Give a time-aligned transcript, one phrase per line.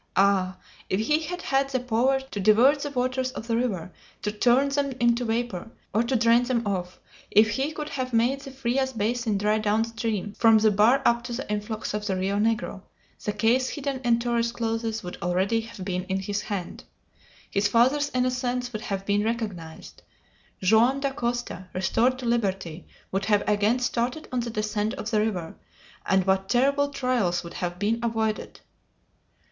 [0.15, 0.57] Ah!
[0.89, 3.93] If he had had the power to divert the waters of the river,
[4.23, 8.41] to turn them into vapor, or to drain them off if he could have made
[8.41, 12.15] the Frias basin dry down stream, from the bar up to the influx of the
[12.17, 12.81] Rio Negro,
[13.23, 16.83] the case hidden in Torres' clothes would already have been in his hand!
[17.51, 20.01] His father's innocence would have been recognized!
[20.63, 25.57] Joam Dacosta, restored to liberty, would have again started on the descent of the river,
[26.07, 28.61] and what terrible trials would have been avoided!